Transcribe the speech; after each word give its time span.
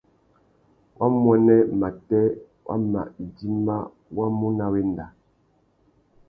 Wamuênê 0.97 1.57
matê 1.79 2.21
wa 2.65 2.75
mà 2.91 3.01
idjima 3.23 3.77
wá 4.15 4.25
mú 4.37 4.47
nà 4.57 4.65
wenda. 4.73 5.05